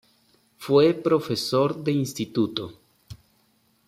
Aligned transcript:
Fue 0.57 0.95
profesor 0.95 1.75
de 1.83 1.91
Instituto. 1.91 2.73